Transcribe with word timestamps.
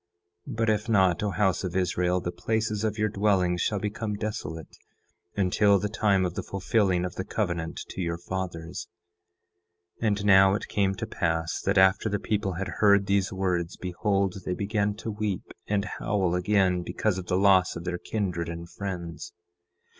10:7 0.49 0.55
But 0.55 0.69
if 0.71 0.89
not, 0.89 1.21
O 1.21 1.29
house 1.29 1.63
of 1.63 1.75
Israel, 1.75 2.19
the 2.19 2.31
places 2.31 2.83
of 2.83 2.97
your 2.97 3.07
dwellings 3.07 3.61
shall 3.61 3.77
become 3.77 4.15
desolate 4.15 4.75
until 5.35 5.77
the 5.77 5.89
time 5.89 6.25
of 6.25 6.33
the 6.33 6.41
fulfilling 6.41 7.05
of 7.05 7.13
the 7.13 7.23
covenant 7.23 7.81
to 7.89 8.01
your 8.01 8.17
fathers. 8.17 8.87
10:8 10.01 10.07
And 10.07 10.25
now 10.25 10.55
it 10.55 10.67
came 10.67 10.95
to 10.95 11.05
pass 11.05 11.61
that 11.61 11.77
after 11.77 12.09
the 12.09 12.17
people 12.17 12.53
had 12.53 12.69
heard 12.81 13.05
these 13.05 13.31
words, 13.31 13.77
behold, 13.77 14.37
they 14.43 14.55
began 14.55 14.95
to 14.95 15.11
weep 15.11 15.43
and 15.67 15.85
howl 15.85 16.33
again 16.33 16.81
because 16.81 17.19
of 17.19 17.27
the 17.27 17.37
loss 17.37 17.75
of 17.75 17.83
their 17.83 17.99
kindred 17.99 18.49
and 18.49 18.67
friends. 18.71 19.33